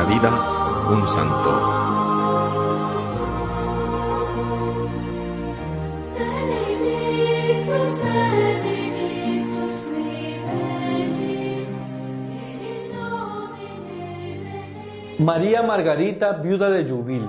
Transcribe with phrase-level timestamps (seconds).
[0.00, 0.30] vida
[0.90, 1.82] un santo.
[15.18, 17.28] María Margarita, viuda de Jouville,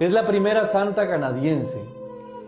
[0.00, 1.78] es la primera santa canadiense.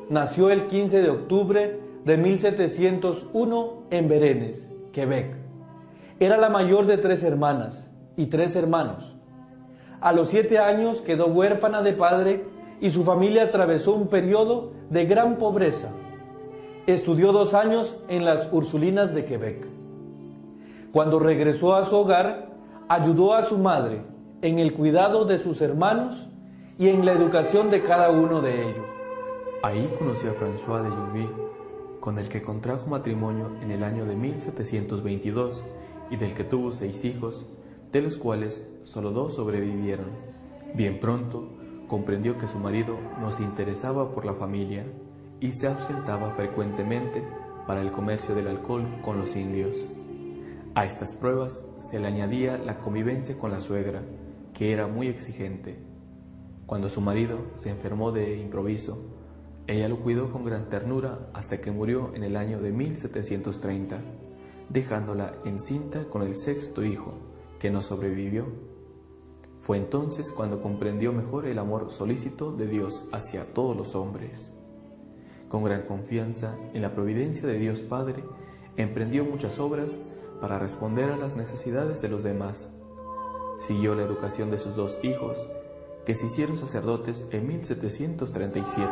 [0.09, 5.37] Nació el 15 de octubre de 1701 en Berenes, Quebec.
[6.19, 9.18] Era la mayor de tres hermanas y tres hermanos.
[10.01, 12.45] A los siete años quedó huérfana de padre
[12.80, 15.89] y su familia atravesó un periodo de gran pobreza.
[16.87, 19.66] Estudió dos años en las Ursulinas de Quebec.
[20.92, 22.48] Cuando regresó a su hogar,
[22.89, 24.03] ayudó a su madre
[24.41, 26.28] en el cuidado de sus hermanos
[26.78, 28.86] y en la educación de cada uno de ellos.
[29.62, 31.48] Ahí conoció a François de Jouville,
[31.98, 35.64] con el que contrajo matrimonio en el año de 1722
[36.11, 37.47] y del que tuvo seis hijos,
[37.91, 40.06] de los cuales solo dos sobrevivieron.
[40.75, 41.48] Bien pronto
[41.86, 44.84] comprendió que su marido no se interesaba por la familia
[45.41, 47.22] y se ausentaba frecuentemente
[47.67, 49.77] para el comercio del alcohol con los indios.
[50.75, 54.03] A estas pruebas se le añadía la convivencia con la suegra,
[54.55, 55.77] que era muy exigente.
[56.67, 58.98] Cuando su marido se enfermó de improviso,
[59.67, 63.98] ella lo cuidó con gran ternura hasta que murió en el año de 1730,
[64.70, 67.14] dejándola encinta con el sexto hijo,
[67.58, 68.47] que no sobrevivió.
[69.69, 74.55] Fue entonces cuando comprendió mejor el amor solícito de Dios hacia todos los hombres.
[75.50, 78.24] Con gran confianza en la providencia de Dios Padre,
[78.78, 80.00] emprendió muchas obras
[80.41, 82.70] para responder a las necesidades de los demás.
[83.58, 85.46] Siguió la educación de sus dos hijos,
[86.06, 88.91] que se hicieron sacerdotes en 1737.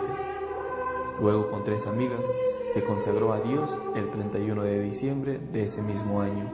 [1.22, 2.30] Luego, con tres amigas,
[2.74, 6.52] se consagró a Dios el 31 de diciembre de ese mismo año,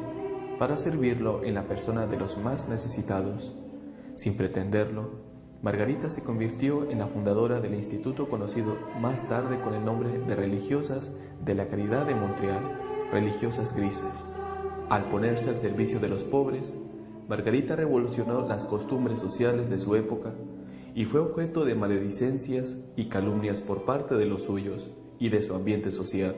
[0.61, 3.53] para servirlo en la persona de los más necesitados.
[4.17, 5.11] Sin pretenderlo,
[5.63, 10.35] Margarita se convirtió en la fundadora del instituto conocido más tarde con el nombre de
[10.35, 11.13] Religiosas
[11.45, 12.63] de la Caridad de Montreal,
[13.13, 14.41] Religiosas Grises.
[14.89, 16.77] Al ponerse al servicio de los pobres,
[17.29, 20.35] Margarita revolucionó las costumbres sociales de su época
[20.95, 25.55] y fue objeto de maledicencias y calumnias por parte de los suyos y de su
[25.55, 26.35] ambiente social.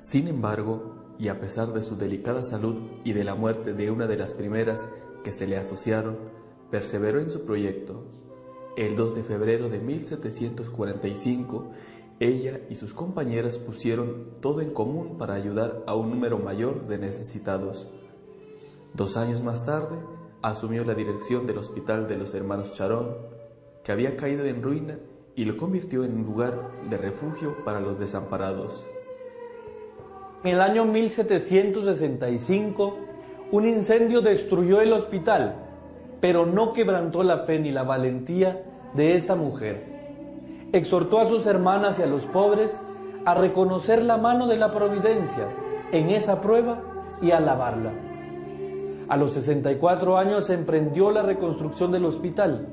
[0.00, 4.06] Sin embargo, y a pesar de su delicada salud y de la muerte de una
[4.06, 4.88] de las primeras
[5.24, 6.16] que se le asociaron,
[6.70, 8.04] perseveró en su proyecto.
[8.76, 11.72] El 2 de febrero de 1745,
[12.20, 16.98] ella y sus compañeras pusieron todo en común para ayudar a un número mayor de
[16.98, 17.88] necesitados.
[18.92, 19.96] Dos años más tarde,
[20.42, 23.16] asumió la dirección del Hospital de los Hermanos Charón,
[23.82, 24.98] que había caído en ruina
[25.34, 28.86] y lo convirtió en un lugar de refugio para los desamparados.
[30.44, 33.13] En el año 1765,
[33.54, 35.54] un incendio destruyó el hospital,
[36.20, 39.84] pero no quebrantó la fe ni la valentía de esta mujer.
[40.72, 42.72] Exhortó a sus hermanas y a los pobres
[43.24, 45.46] a reconocer la mano de la providencia
[45.92, 46.80] en esa prueba
[47.22, 47.92] y a alabarla.
[49.08, 52.66] A los 64 años emprendió la reconstrucción del hospital.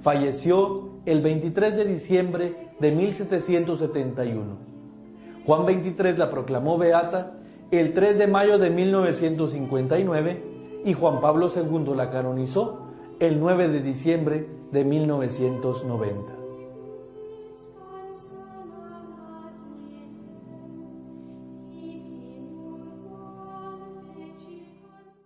[0.00, 4.44] Falleció el 23 de diciembre de 1771.
[5.44, 7.32] Juan 23 la proclamó beata
[7.70, 10.42] el 3 de mayo de 1959
[10.84, 12.86] y Juan Pablo II la canonizó
[13.20, 16.39] el 9 de diciembre de 1990.